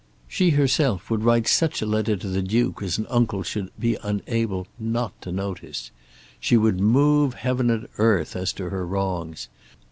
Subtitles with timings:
[0.27, 3.99] She herself would write such a letter to the Duke as an uncle should be
[4.01, 5.91] unable not to notice.
[6.39, 9.47] She would move heaven and earth as to her wrongs.